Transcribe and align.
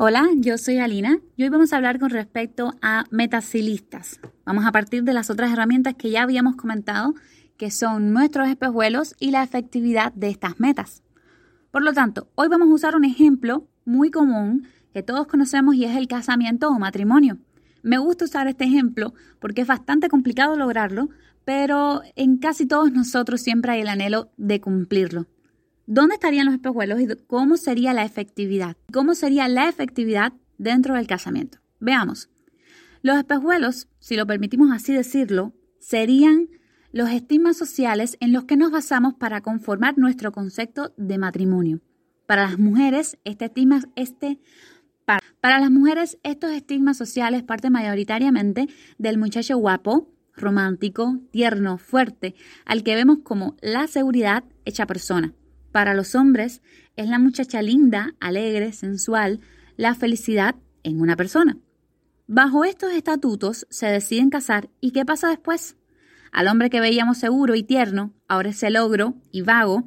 Hola, 0.00 0.28
yo 0.36 0.58
soy 0.58 0.78
Alina 0.78 1.18
y 1.34 1.42
hoy 1.42 1.48
vamos 1.48 1.72
a 1.72 1.76
hablar 1.76 1.98
con 1.98 2.10
respecto 2.10 2.72
a 2.80 3.06
metacilistas. 3.10 4.20
Vamos 4.44 4.64
a 4.64 4.70
partir 4.70 5.02
de 5.02 5.12
las 5.12 5.28
otras 5.28 5.50
herramientas 5.50 5.96
que 5.96 6.10
ya 6.10 6.22
habíamos 6.22 6.54
comentado, 6.54 7.14
que 7.56 7.72
son 7.72 8.12
nuestros 8.12 8.46
espejuelos 8.46 9.16
y 9.18 9.32
la 9.32 9.42
efectividad 9.42 10.12
de 10.12 10.28
estas 10.28 10.60
metas. 10.60 11.02
Por 11.72 11.82
lo 11.82 11.92
tanto, 11.94 12.28
hoy 12.36 12.46
vamos 12.46 12.68
a 12.68 12.74
usar 12.74 12.94
un 12.94 13.04
ejemplo 13.04 13.66
muy 13.84 14.12
común 14.12 14.68
que 14.92 15.02
todos 15.02 15.26
conocemos 15.26 15.74
y 15.74 15.84
es 15.84 15.96
el 15.96 16.06
casamiento 16.06 16.68
o 16.68 16.78
matrimonio. 16.78 17.38
Me 17.82 17.98
gusta 17.98 18.26
usar 18.26 18.46
este 18.46 18.66
ejemplo 18.66 19.14
porque 19.40 19.62
es 19.62 19.66
bastante 19.66 20.08
complicado 20.08 20.54
lograrlo, 20.54 21.08
pero 21.44 22.02
en 22.14 22.38
casi 22.38 22.66
todos 22.66 22.92
nosotros 22.92 23.40
siempre 23.40 23.72
hay 23.72 23.80
el 23.80 23.88
anhelo 23.88 24.30
de 24.36 24.60
cumplirlo. 24.60 25.26
¿Dónde 25.90 26.16
estarían 26.16 26.44
los 26.44 26.54
espejuelos 26.54 27.00
y 27.00 27.06
cómo 27.26 27.56
sería 27.56 27.94
la 27.94 28.04
efectividad? 28.04 28.76
¿Cómo 28.92 29.14
sería 29.14 29.48
la 29.48 29.70
efectividad 29.70 30.34
dentro 30.58 30.96
del 30.96 31.06
casamiento? 31.06 31.60
Veamos. 31.80 32.28
Los 33.00 33.16
espejuelos, 33.16 33.88
si 33.98 34.14
lo 34.14 34.26
permitimos 34.26 34.70
así 34.70 34.92
decirlo, 34.92 35.54
serían 35.78 36.50
los 36.92 37.08
estigmas 37.08 37.56
sociales 37.56 38.18
en 38.20 38.34
los 38.34 38.44
que 38.44 38.58
nos 38.58 38.70
basamos 38.70 39.14
para 39.14 39.40
conformar 39.40 39.96
nuestro 39.96 40.30
concepto 40.30 40.92
de 40.98 41.16
matrimonio. 41.16 41.80
Para 42.26 42.42
las 42.42 42.58
mujeres, 42.58 43.16
este 43.24 43.46
estigma, 43.46 43.80
este, 43.96 44.40
para, 45.06 45.20
para 45.40 45.58
las 45.58 45.70
mujeres, 45.70 46.18
estos 46.22 46.50
estigmas 46.50 46.98
sociales 46.98 47.44
parten 47.44 47.72
mayoritariamente 47.72 48.68
del 48.98 49.16
muchacho 49.16 49.56
guapo, 49.56 50.12
romántico, 50.34 51.18
tierno, 51.30 51.78
fuerte, 51.78 52.34
al 52.66 52.82
que 52.82 52.94
vemos 52.94 53.20
como 53.22 53.56
la 53.62 53.86
seguridad 53.86 54.44
hecha 54.66 54.84
persona. 54.84 55.32
Para 55.78 55.94
los 55.94 56.16
hombres 56.16 56.60
es 56.96 57.08
la 57.08 57.20
muchacha 57.20 57.62
linda, 57.62 58.16
alegre, 58.18 58.72
sensual, 58.72 59.38
la 59.76 59.94
felicidad 59.94 60.56
en 60.82 61.00
una 61.00 61.14
persona. 61.14 61.56
Bajo 62.26 62.64
estos 62.64 62.92
estatutos 62.92 63.64
se 63.70 63.86
deciden 63.86 64.28
casar 64.28 64.70
y 64.80 64.90
¿qué 64.90 65.04
pasa 65.04 65.28
después? 65.28 65.76
Al 66.32 66.48
hombre 66.48 66.68
que 66.68 66.80
veíamos 66.80 67.18
seguro 67.18 67.54
y 67.54 67.62
tierno, 67.62 68.12
ahora 68.26 68.48
es 68.48 68.60
el 68.64 68.76
ogro 68.76 69.14
y 69.30 69.42
vago, 69.42 69.84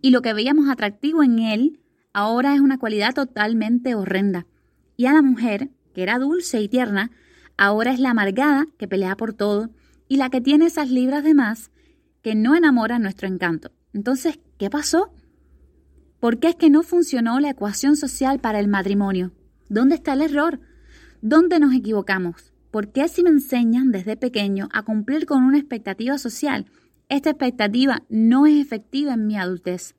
y 0.00 0.10
lo 0.10 0.22
que 0.22 0.32
veíamos 0.32 0.68
atractivo 0.68 1.22
en 1.22 1.38
él, 1.38 1.78
ahora 2.12 2.56
es 2.56 2.60
una 2.60 2.78
cualidad 2.78 3.14
totalmente 3.14 3.94
horrenda. 3.94 4.48
Y 4.96 5.06
a 5.06 5.12
la 5.12 5.22
mujer, 5.22 5.70
que 5.94 6.02
era 6.02 6.18
dulce 6.18 6.60
y 6.60 6.68
tierna, 6.68 7.12
ahora 7.56 7.92
es 7.92 8.00
la 8.00 8.10
amargada 8.10 8.66
que 8.76 8.88
pelea 8.88 9.16
por 9.16 9.34
todo 9.34 9.70
y 10.08 10.16
la 10.16 10.30
que 10.30 10.40
tiene 10.40 10.66
esas 10.66 10.90
libras 10.90 11.22
de 11.22 11.34
más 11.34 11.70
que 12.22 12.34
no 12.34 12.56
enamora 12.56 12.98
nuestro 12.98 13.28
encanto. 13.28 13.70
Entonces, 13.92 14.40
¿qué 14.62 14.70
pasó? 14.70 15.12
¿Por 16.20 16.38
qué 16.38 16.50
es 16.50 16.54
que 16.54 16.70
no 16.70 16.84
funcionó 16.84 17.40
la 17.40 17.50
ecuación 17.50 17.96
social 17.96 18.38
para 18.38 18.60
el 18.60 18.68
matrimonio? 18.68 19.32
¿Dónde 19.68 19.96
está 19.96 20.12
el 20.12 20.22
error? 20.22 20.60
¿Dónde 21.20 21.58
nos 21.58 21.74
equivocamos? 21.74 22.52
¿Por 22.70 22.92
qué 22.92 23.08
si 23.08 23.24
me 23.24 23.30
enseñan 23.30 23.90
desde 23.90 24.16
pequeño 24.16 24.68
a 24.72 24.84
cumplir 24.84 25.26
con 25.26 25.42
una 25.42 25.58
expectativa 25.58 26.16
social, 26.16 26.66
esta 27.08 27.30
expectativa 27.30 28.04
no 28.08 28.46
es 28.46 28.64
efectiva 28.64 29.14
en 29.14 29.26
mi 29.26 29.36
adultez? 29.36 29.96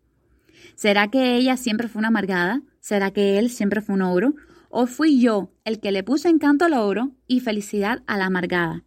¿Será 0.75 1.09
que 1.09 1.36
ella 1.36 1.58
siempre 1.58 1.89
fue 1.89 2.00
una 2.00 2.08
amargada? 2.08 2.61
¿Será 2.80 3.11
que 3.11 3.39
él 3.39 3.50
siempre 3.50 3.81
fue 3.81 3.95
un 3.95 4.03
ogro? 4.03 4.33
¿O 4.70 4.88
fui 4.88 5.20
yo 5.20 5.52
el 5.66 5.81
que 5.81 5.92
le 5.92 6.03
puse 6.03 6.30
encanto 6.30 6.64
al 6.64 6.75
ogro 6.75 7.11
y 7.27 7.42
felicidad 7.42 8.02
a 8.08 8.17
la 8.17 8.27
amargada? 8.27 8.86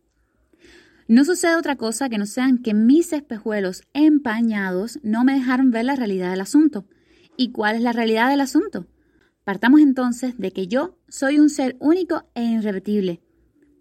No 1.08 1.24
sucede 1.24 1.54
otra 1.54 1.76
cosa 1.76 2.08
que 2.08 2.18
no 2.18 2.26
sean 2.26 2.58
que 2.58 2.74
mis 2.74 3.12
espejuelos 3.12 3.82
empañados 3.92 4.98
no 5.04 5.22
me 5.22 5.34
dejaron 5.34 5.70
ver 5.70 5.84
la 5.84 5.94
realidad 5.94 6.32
del 6.32 6.40
asunto. 6.40 6.88
¿Y 7.36 7.52
cuál 7.52 7.76
es 7.76 7.82
la 7.82 7.92
realidad 7.92 8.28
del 8.28 8.40
asunto? 8.40 8.88
Partamos 9.44 9.80
entonces 9.80 10.36
de 10.36 10.50
que 10.50 10.66
yo 10.66 10.98
soy 11.08 11.38
un 11.38 11.48
ser 11.48 11.76
único 11.78 12.24
e 12.34 12.42
irrepetible, 12.42 13.22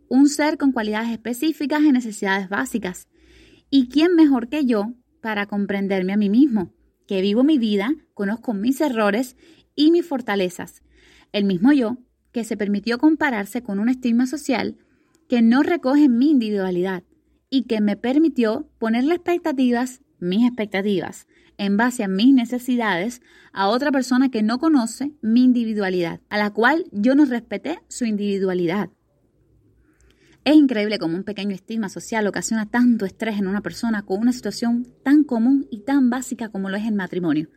un 0.08 0.30
ser 0.30 0.60
con 0.60 0.72
cualidades 0.72 1.10
específicas 1.10 1.82
y 1.82 1.92
necesidades 1.92 2.48
básicas. 2.48 3.08
¿Y 3.72 3.90
quién 3.90 4.14
mejor 4.14 4.48
que 4.48 4.66
yo 4.66 4.94
para 5.20 5.48
comprenderme 5.48 6.14
a 6.14 6.18
mí 6.18 6.30
mismo? 6.30 6.74
Que 7.08 7.22
vivo 7.22 7.44
mi 7.44 7.58
vida, 7.58 7.90
conozco 8.14 8.54
mis 8.54 8.80
errores 8.82 9.36
y 9.74 9.90
mis 9.90 10.06
fortalezas. 10.06 10.84
El 11.32 11.46
mismo 11.46 11.74
yo 11.74 11.98
que 12.32 12.44
se 12.44 12.56
permitió 12.56 13.00
compararse 13.00 13.64
con 13.64 13.80
un 13.80 13.90
estigma 13.90 14.28
social 14.28 14.78
que 15.28 15.42
no 15.42 15.64
recoge 15.64 16.08
mi 16.08 16.30
individualidad, 16.30 17.04
y 17.50 17.64
que 17.64 17.82
me 17.82 17.96
permitió 17.96 18.70
ponerle 18.80 19.16
expectativas, 19.16 20.02
mis 20.20 20.46
expectativas, 20.48 21.28
en 21.58 21.78
base 21.78 22.04
a 22.04 22.08
mis 22.08 22.34
necesidades, 22.34 23.22
a 23.54 23.68
otra 23.68 23.92
persona 23.92 24.30
que 24.30 24.44
no 24.44 24.60
conoce 24.60 25.14
mi 25.22 25.44
individualidad, 25.44 26.22
a 26.30 26.38
la 26.38 26.52
cual 26.52 26.86
yo 26.92 27.16
no 27.16 27.26
respeté 27.26 27.80
su 27.88 28.06
individualidad. 28.06 28.90
Es 30.44 30.56
increíble 30.56 31.00
cómo 31.00 31.16
un 31.16 31.24
pequeño 31.24 31.56
estigma 31.56 31.90
social 31.90 32.28
ocasiona 32.28 32.68
tanto 32.68 33.06
estrés 33.06 33.40
en 33.40 33.48
una 33.48 33.62
persona 33.62 34.04
con 34.04 34.20
una 34.20 34.32
situación 34.32 34.88
tan 35.04 35.24
común 35.24 35.68
y 35.72 35.80
tan 35.80 36.12
básica 36.12 36.50
como 36.50 36.70
lo 36.70 36.78
es 36.78 36.86
el 36.86 36.94
matrimonio. 36.94 37.50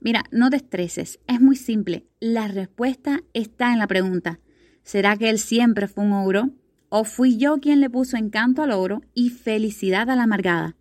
Mira, 0.00 0.24
no 0.32 0.50
te 0.50 0.56
estreses, 0.56 1.20
es 1.28 1.40
muy 1.40 1.54
simple. 1.54 2.08
La 2.18 2.48
respuesta 2.48 3.22
está 3.34 3.72
en 3.72 3.78
la 3.78 3.86
pregunta. 3.86 4.40
¿Será 4.82 5.16
que 5.16 5.30
él 5.30 5.38
siempre 5.38 5.86
fue 5.86 6.02
un 6.02 6.12
ogro? 6.12 6.50
¿O 6.94 7.04
fui 7.04 7.38
yo 7.38 7.58
quien 7.58 7.80
le 7.80 7.88
puso 7.88 8.18
encanto 8.18 8.62
al 8.62 8.70
oro 8.70 9.00
y 9.14 9.30
felicidad 9.30 10.10
a 10.10 10.14
la 10.14 10.24
amargada? 10.24 10.76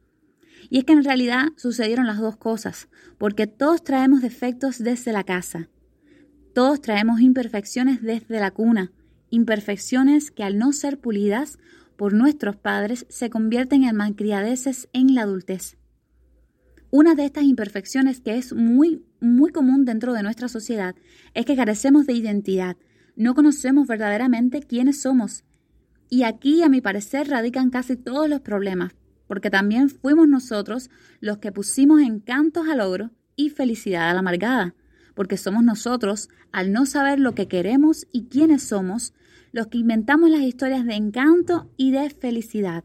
Y 0.69 0.79
es 0.79 0.83
que 0.83 0.91
en 0.91 1.05
realidad 1.05 1.53
sucedieron 1.55 2.05
las 2.05 2.19
dos 2.19 2.35
cosas, 2.35 2.89
porque 3.17 3.47
todos 3.47 3.81
traemos 3.81 4.21
defectos 4.21 4.79
desde 4.79 5.13
la 5.13 5.23
casa. 5.23 5.69
Todos 6.53 6.81
traemos 6.81 7.21
imperfecciones 7.21 8.01
desde 8.01 8.41
la 8.41 8.51
cuna, 8.51 8.91
imperfecciones 9.29 10.31
que 10.31 10.43
al 10.43 10.57
no 10.57 10.73
ser 10.73 10.99
pulidas 10.99 11.59
por 11.95 12.11
nuestros 12.11 12.57
padres 12.57 13.05
se 13.07 13.29
convierten 13.29 13.85
en 13.85 13.95
malcriadeces 13.95 14.89
en 14.91 15.15
la 15.15 15.21
adultez. 15.21 15.77
Una 16.89 17.15
de 17.15 17.23
estas 17.23 17.45
imperfecciones 17.45 18.19
que 18.19 18.37
es 18.37 18.51
muy, 18.53 19.05
muy 19.21 19.53
común 19.53 19.85
dentro 19.85 20.11
de 20.11 20.23
nuestra 20.23 20.49
sociedad 20.49 20.93
es 21.35 21.45
que 21.45 21.55
carecemos 21.55 22.05
de 22.05 22.11
identidad, 22.11 22.75
no 23.15 23.33
conocemos 23.33 23.87
verdaderamente 23.87 24.61
quiénes 24.61 25.01
somos 25.01 25.45
y 26.13 26.23
aquí, 26.23 26.61
a 26.61 26.67
mi 26.67 26.81
parecer, 26.81 27.29
radican 27.29 27.69
casi 27.69 27.95
todos 27.95 28.29
los 28.29 28.41
problemas, 28.41 28.91
porque 29.27 29.49
también 29.49 29.89
fuimos 29.89 30.27
nosotros 30.27 30.89
los 31.21 31.37
que 31.37 31.53
pusimos 31.53 32.01
encantos 32.01 32.67
al 32.67 32.79
logro 32.79 33.11
y 33.37 33.49
felicidad 33.49 34.09
a 34.09 34.13
la 34.13 34.19
amargada, 34.19 34.75
porque 35.15 35.37
somos 35.37 35.63
nosotros, 35.63 36.27
al 36.51 36.73
no 36.73 36.85
saber 36.85 37.17
lo 37.17 37.33
que 37.33 37.47
queremos 37.47 38.07
y 38.11 38.25
quiénes 38.25 38.61
somos, 38.61 39.13
los 39.53 39.67
que 39.67 39.77
inventamos 39.77 40.29
las 40.29 40.41
historias 40.41 40.85
de 40.85 40.95
encanto 40.95 41.71
y 41.77 41.91
de 41.91 42.09
felicidad, 42.09 42.83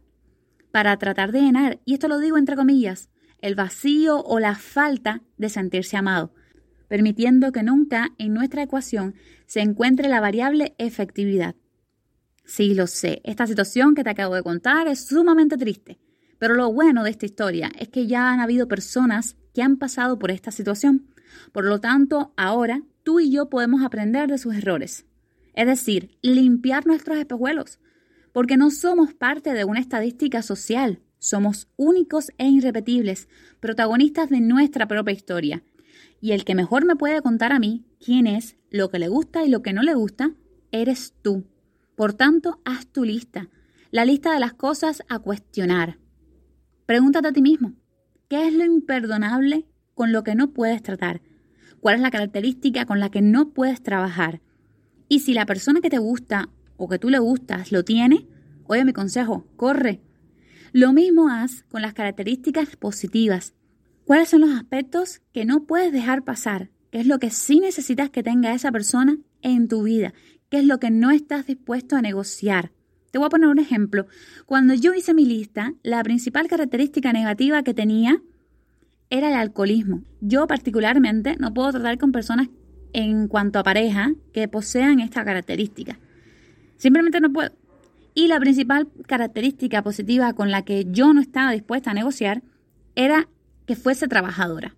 para 0.70 0.96
tratar 0.96 1.32
de 1.32 1.40
llenar, 1.40 1.80
y 1.84 1.94
esto 1.94 2.06
lo 2.06 2.20
digo 2.20 2.38
entre 2.38 2.54
comillas, 2.54 3.10
el 3.42 3.56
vacío 3.56 4.22
o 4.22 4.38
la 4.38 4.54
falta 4.54 5.22
de 5.36 5.48
sentirse 5.48 5.96
amado, 5.96 6.32
permitiendo 6.86 7.50
que 7.50 7.64
nunca 7.64 8.10
en 8.18 8.34
nuestra 8.34 8.62
ecuación 8.62 9.16
se 9.46 9.62
encuentre 9.62 10.08
la 10.08 10.20
variable 10.20 10.76
efectividad. 10.78 11.56
Sí, 12.46 12.74
lo 12.74 12.86
sé, 12.86 13.20
esta 13.24 13.46
situación 13.46 13.96
que 13.96 14.04
te 14.04 14.10
acabo 14.10 14.36
de 14.36 14.44
contar 14.44 14.86
es 14.86 15.04
sumamente 15.04 15.58
triste, 15.58 15.98
pero 16.38 16.54
lo 16.54 16.72
bueno 16.72 17.02
de 17.02 17.10
esta 17.10 17.26
historia 17.26 17.72
es 17.76 17.88
que 17.88 18.06
ya 18.06 18.30
han 18.30 18.38
habido 18.38 18.68
personas 18.68 19.36
que 19.52 19.62
han 19.62 19.76
pasado 19.78 20.16
por 20.16 20.30
esta 20.30 20.52
situación. 20.52 21.08
Por 21.52 21.64
lo 21.64 21.80
tanto, 21.80 22.32
ahora 22.36 22.82
tú 23.02 23.18
y 23.18 23.32
yo 23.32 23.50
podemos 23.50 23.82
aprender 23.82 24.30
de 24.30 24.38
sus 24.38 24.54
errores. 24.54 25.06
Es 25.54 25.66
decir, 25.66 26.16
limpiar 26.22 26.86
nuestros 26.86 27.18
espejuelos, 27.18 27.80
porque 28.32 28.56
no 28.56 28.70
somos 28.70 29.12
parte 29.12 29.52
de 29.52 29.64
una 29.64 29.80
estadística 29.80 30.40
social, 30.40 31.00
somos 31.18 31.68
únicos 31.74 32.30
e 32.38 32.48
irrepetibles, 32.48 33.28
protagonistas 33.58 34.30
de 34.30 34.40
nuestra 34.40 34.86
propia 34.86 35.14
historia. 35.14 35.64
Y 36.20 36.30
el 36.30 36.44
que 36.44 36.54
mejor 36.54 36.84
me 36.84 36.94
puede 36.94 37.22
contar 37.22 37.52
a 37.52 37.58
mí 37.58 37.86
quién 37.98 38.28
es, 38.28 38.56
lo 38.70 38.88
que 38.88 39.00
le 39.00 39.08
gusta 39.08 39.44
y 39.44 39.48
lo 39.48 39.62
que 39.62 39.72
no 39.72 39.82
le 39.82 39.94
gusta, 39.94 40.30
eres 40.70 41.12
tú. 41.22 41.44
Por 41.96 42.12
tanto, 42.12 42.60
haz 42.64 42.86
tu 42.86 43.04
lista, 43.04 43.48
la 43.90 44.04
lista 44.04 44.32
de 44.32 44.40
las 44.40 44.52
cosas 44.52 45.02
a 45.08 45.18
cuestionar. 45.18 45.98
Pregúntate 46.84 47.28
a 47.28 47.32
ti 47.32 47.40
mismo, 47.40 47.72
¿qué 48.28 48.46
es 48.46 48.54
lo 48.54 48.64
imperdonable 48.64 49.66
con 49.94 50.12
lo 50.12 50.22
que 50.22 50.34
no 50.34 50.52
puedes 50.52 50.82
tratar? 50.82 51.22
¿Cuál 51.80 51.96
es 51.96 52.00
la 52.02 52.10
característica 52.10 52.84
con 52.84 53.00
la 53.00 53.10
que 53.10 53.22
no 53.22 53.50
puedes 53.50 53.82
trabajar? 53.82 54.42
Y 55.08 55.20
si 55.20 55.32
la 55.32 55.46
persona 55.46 55.80
que 55.80 55.88
te 55.88 55.98
gusta 55.98 56.50
o 56.76 56.88
que 56.88 56.98
tú 56.98 57.08
le 57.08 57.18
gustas 57.18 57.72
lo 57.72 57.82
tiene, 57.82 58.26
oye 58.66 58.84
mi 58.84 58.92
consejo, 58.92 59.46
corre. 59.56 60.02
Lo 60.72 60.92
mismo 60.92 61.30
haz 61.30 61.62
con 61.64 61.80
las 61.80 61.94
características 61.94 62.76
positivas. 62.76 63.54
¿Cuáles 64.04 64.28
son 64.28 64.42
los 64.42 64.50
aspectos 64.50 65.22
que 65.32 65.46
no 65.46 65.64
puedes 65.64 65.92
dejar 65.92 66.24
pasar? 66.24 66.70
¿Qué 66.90 67.00
es 67.00 67.06
lo 67.06 67.18
que 67.18 67.30
sí 67.30 67.60
necesitas 67.60 68.10
que 68.10 68.22
tenga 68.22 68.52
esa 68.52 68.70
persona 68.70 69.16
en 69.40 69.68
tu 69.68 69.84
vida? 69.84 70.12
Qué 70.50 70.58
es 70.58 70.64
lo 70.64 70.78
que 70.78 70.90
no 70.90 71.10
estás 71.10 71.46
dispuesto 71.46 71.96
a 71.96 72.02
negociar. 72.02 72.72
Te 73.10 73.18
voy 73.18 73.26
a 73.26 73.30
poner 73.30 73.48
un 73.48 73.58
ejemplo. 73.58 74.06
Cuando 74.46 74.74
yo 74.74 74.94
hice 74.94 75.14
mi 75.14 75.24
lista, 75.24 75.74
la 75.82 76.02
principal 76.02 76.48
característica 76.48 77.12
negativa 77.12 77.62
que 77.62 77.74
tenía 77.74 78.20
era 79.10 79.28
el 79.28 79.34
alcoholismo. 79.34 80.02
Yo 80.20 80.46
particularmente 80.46 81.36
no 81.38 81.54
puedo 81.54 81.72
tratar 81.72 81.98
con 81.98 82.12
personas 82.12 82.48
en 82.92 83.28
cuanto 83.28 83.58
a 83.58 83.62
pareja 83.62 84.12
que 84.32 84.48
posean 84.48 85.00
esta 85.00 85.24
característica. 85.24 85.98
Simplemente 86.76 87.20
no 87.20 87.32
puedo. 87.32 87.50
Y 88.14 88.28
la 88.28 88.40
principal 88.40 88.88
característica 89.06 89.82
positiva 89.82 90.32
con 90.32 90.50
la 90.50 90.62
que 90.62 90.86
yo 90.90 91.12
no 91.12 91.20
estaba 91.20 91.52
dispuesta 91.52 91.90
a 91.90 91.94
negociar 91.94 92.42
era 92.94 93.28
que 93.66 93.76
fuese 93.76 94.08
trabajadora. 94.08 94.74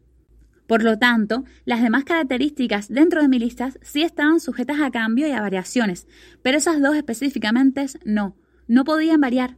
Por 0.68 0.84
lo 0.84 0.98
tanto, 0.98 1.44
las 1.64 1.80
demás 1.80 2.04
características 2.04 2.88
dentro 2.88 3.22
de 3.22 3.28
mi 3.28 3.38
lista 3.38 3.72
sí 3.80 4.02
estaban 4.02 4.38
sujetas 4.38 4.80
a 4.80 4.90
cambio 4.90 5.26
y 5.26 5.30
a 5.30 5.40
variaciones, 5.40 6.06
pero 6.42 6.58
esas 6.58 6.82
dos 6.82 6.94
específicamente 6.94 7.86
no, 8.04 8.36
no 8.66 8.84
podían 8.84 9.18
variar. 9.18 9.56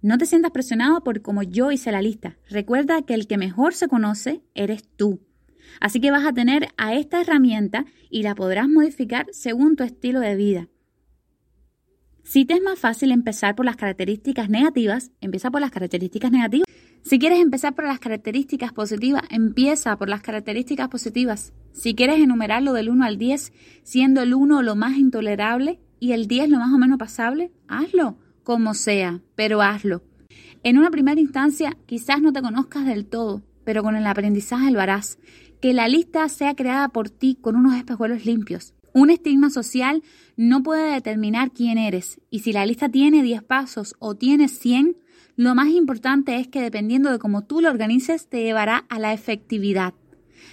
No 0.00 0.16
te 0.16 0.24
sientas 0.24 0.50
presionado 0.50 1.04
por 1.04 1.20
como 1.20 1.42
yo 1.42 1.70
hice 1.70 1.92
la 1.92 2.00
lista. 2.00 2.38
Recuerda 2.48 3.02
que 3.02 3.12
el 3.12 3.26
que 3.26 3.36
mejor 3.36 3.74
se 3.74 3.86
conoce 3.86 4.42
eres 4.54 4.82
tú. 4.96 5.20
Así 5.78 6.00
que 6.00 6.10
vas 6.10 6.24
a 6.24 6.32
tener 6.32 6.68
a 6.78 6.94
esta 6.94 7.20
herramienta 7.20 7.84
y 8.08 8.22
la 8.22 8.34
podrás 8.34 8.70
modificar 8.70 9.26
según 9.30 9.76
tu 9.76 9.84
estilo 9.84 10.20
de 10.20 10.36
vida. 10.36 10.68
Si 12.24 12.46
te 12.46 12.54
es 12.54 12.62
más 12.62 12.78
fácil 12.78 13.12
empezar 13.12 13.54
por 13.54 13.66
las 13.66 13.76
características 13.76 14.48
negativas, 14.48 15.10
empieza 15.20 15.50
por 15.50 15.60
las 15.60 15.70
características 15.70 16.30
negativas. 16.32 16.66
Si 17.02 17.18
quieres 17.18 17.40
empezar 17.40 17.74
por 17.74 17.84
las 17.84 17.98
características 17.98 18.72
positivas, 18.72 19.22
empieza 19.28 19.96
por 19.96 20.08
las 20.08 20.22
características 20.22 20.88
positivas. 20.88 21.52
Si 21.72 21.94
quieres 21.94 22.20
enumerarlo 22.20 22.72
del 22.72 22.90
1 22.90 23.04
al 23.04 23.18
10, 23.18 23.52
siendo 23.82 24.22
el 24.22 24.34
1 24.34 24.62
lo 24.62 24.76
más 24.76 24.96
intolerable 24.96 25.80
y 25.98 26.12
el 26.12 26.28
10 26.28 26.50
lo 26.50 26.58
más 26.58 26.72
o 26.72 26.78
menos 26.78 26.98
pasable, 26.98 27.50
hazlo, 27.66 28.18
como 28.44 28.74
sea, 28.74 29.20
pero 29.34 29.62
hazlo. 29.62 30.04
En 30.62 30.78
una 30.78 30.92
primera 30.92 31.20
instancia, 31.20 31.76
quizás 31.86 32.22
no 32.22 32.32
te 32.32 32.40
conozcas 32.40 32.86
del 32.86 33.06
todo, 33.06 33.42
pero 33.64 33.82
con 33.82 33.96
el 33.96 34.06
aprendizaje 34.06 34.70
lo 34.70 34.80
harás. 34.80 35.18
Que 35.60 35.74
la 35.74 35.88
lista 35.88 36.28
sea 36.28 36.54
creada 36.54 36.88
por 36.88 37.10
ti 37.10 37.36
con 37.40 37.56
unos 37.56 37.74
espejuelos 37.74 38.24
limpios. 38.24 38.74
Un 38.94 39.10
estigma 39.10 39.50
social 39.50 40.02
no 40.36 40.62
puede 40.62 40.92
determinar 40.92 41.50
quién 41.50 41.78
eres, 41.78 42.20
y 42.30 42.40
si 42.40 42.52
la 42.52 42.64
lista 42.64 42.88
tiene 42.88 43.22
10 43.22 43.42
pasos 43.42 43.96
o 43.98 44.14
tiene 44.14 44.48
100, 44.48 44.96
lo 45.42 45.54
más 45.54 45.68
importante 45.68 46.36
es 46.38 46.48
que 46.48 46.62
dependiendo 46.62 47.10
de 47.10 47.18
cómo 47.18 47.42
tú 47.42 47.60
lo 47.60 47.70
organices, 47.70 48.28
te 48.28 48.42
llevará 48.42 48.84
a 48.88 48.98
la 48.98 49.12
efectividad. 49.12 49.94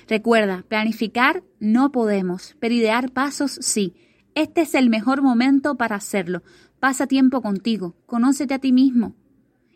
Recuerda, 0.08 0.64
planificar 0.68 1.44
no 1.60 1.92
podemos, 1.92 2.56
pero 2.60 2.74
idear 2.74 3.12
pasos 3.12 3.58
sí. 3.62 3.94
Este 4.36 4.62
es 4.62 4.76
el 4.76 4.90
mejor 4.90 5.22
momento 5.22 5.76
para 5.76 5.96
hacerlo. 5.96 6.44
Pasa 6.80 7.08
tiempo 7.08 7.42
contigo, 7.42 7.96
conócete 8.06 8.54
a 8.54 8.60
ti 8.60 8.72
mismo. 8.72 9.16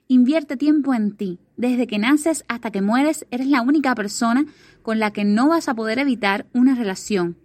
Invierte 0.08 0.58
tiempo 0.58 0.94
en 0.94 1.16
ti. 1.16 1.40
Desde 1.58 1.86
que 1.86 2.00
naces 2.00 2.46
hasta 2.48 2.72
que 2.72 2.82
mueres, 2.82 3.28
eres 3.30 3.48
la 3.48 3.62
única 3.62 3.94
persona 3.94 4.46
con 4.82 5.00
la 5.00 5.12
que 5.12 5.24
no 5.24 5.50
vas 5.50 5.70
a 5.70 5.76
poder 5.76 6.00
evitar 6.00 6.48
una 6.54 6.76
relación. 6.76 7.38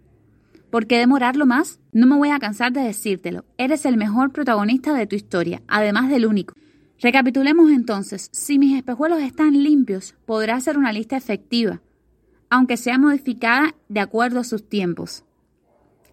¿Por 0.69 0.87
qué 0.87 0.97
demorarlo 0.97 1.45
más? 1.45 1.79
No 1.91 2.07
me 2.07 2.15
voy 2.15 2.29
a 2.29 2.39
cansar 2.39 2.71
de 2.71 2.81
decírtelo. 2.81 3.45
Eres 3.57 3.85
el 3.85 3.97
mejor 3.97 4.31
protagonista 4.31 4.93
de 4.93 5.07
tu 5.07 5.15
historia, 5.15 5.61
además 5.67 6.09
del 6.09 6.25
único. 6.25 6.53
Recapitulemos 7.01 7.71
entonces, 7.71 8.29
si 8.33 8.59
mis 8.59 8.75
espejuelos 8.75 9.21
están 9.21 9.63
limpios, 9.63 10.15
podrá 10.25 10.59
ser 10.59 10.77
una 10.77 10.91
lista 10.91 11.15
efectiva, 11.15 11.81
aunque 12.49 12.75
sea 12.75 12.97
modificada 12.97 13.73
de 13.87 14.01
acuerdo 14.01 14.41
a 14.41 14.43
sus 14.43 14.67
tiempos. 14.67 15.23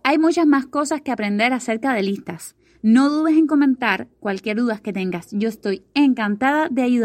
Hay 0.04 0.18
muchas 0.18 0.46
más 0.46 0.66
cosas 0.66 1.00
que 1.00 1.10
aprender 1.10 1.52
acerca 1.52 1.92
de 1.92 2.04
listas. 2.04 2.54
No 2.82 3.08
dudes 3.08 3.36
en 3.36 3.48
comentar 3.48 4.06
cualquier 4.20 4.58
duda 4.58 4.78
que 4.78 4.92
tengas. 4.92 5.28
Yo 5.32 5.48
estoy 5.48 5.82
encantada 5.94 6.68
de 6.68 6.82
ayudar. 6.82 7.04